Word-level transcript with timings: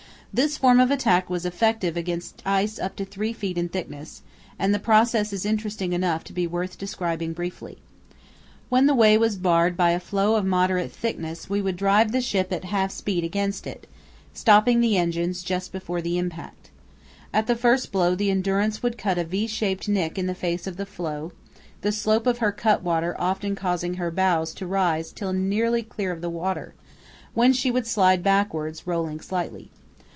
This 0.33 0.57
form 0.57 0.79
of 0.79 0.91
attack 0.91 1.29
was 1.29 1.45
effective 1.45 1.97
against 1.97 2.41
ice 2.45 2.79
up 2.79 2.95
to 2.95 3.03
three 3.03 3.33
feet 3.33 3.57
in 3.57 3.67
thickness, 3.67 4.21
and 4.57 4.73
the 4.73 4.79
process 4.79 5.33
is 5.33 5.45
interesting 5.45 5.91
enough 5.91 6.23
to 6.23 6.31
be 6.31 6.47
worth 6.47 6.77
describing 6.77 7.33
briefly. 7.33 7.79
When 8.69 8.85
the 8.85 8.95
way 8.95 9.17
was 9.17 9.35
barred 9.35 9.75
by 9.75 9.91
a 9.91 9.99
floe 9.99 10.35
of 10.35 10.45
moderate 10.45 10.89
thickness 10.93 11.49
we 11.49 11.61
would 11.61 11.75
drive 11.75 12.13
the 12.13 12.21
ship 12.21 12.53
at 12.53 12.63
half 12.63 12.91
speed 12.91 13.25
against 13.25 13.67
it, 13.67 13.87
stopping 14.33 14.79
the 14.79 14.95
engines 14.95 15.43
just 15.43 15.73
before 15.73 16.01
the 16.01 16.17
impact. 16.17 16.69
At 17.33 17.47
the 17.47 17.55
first 17.57 17.91
blow 17.91 18.15
the 18.15 18.31
Endurance 18.31 18.81
would 18.81 18.97
cut 18.97 19.17
a 19.17 19.25
V 19.25 19.47
shaped 19.47 19.89
nick 19.89 20.17
in 20.17 20.27
the 20.27 20.33
face 20.33 20.65
of 20.65 20.77
the 20.77 20.85
floe, 20.85 21.33
the 21.81 21.91
slope 21.91 22.25
of 22.25 22.37
her 22.37 22.53
cutwater 22.53 23.19
often 23.19 23.53
causing 23.53 23.95
her 23.95 24.09
bows 24.11 24.53
to 24.53 24.65
rise 24.65 25.11
till 25.11 25.33
nearly 25.33 25.83
clear 25.83 26.13
of 26.13 26.21
the 26.21 26.29
water, 26.29 26.73
when 27.33 27.51
she 27.51 27.69
would 27.69 27.85
slide 27.85 28.23
backwards, 28.23 28.87
rolling 28.87 29.19
slightly. 29.19 29.69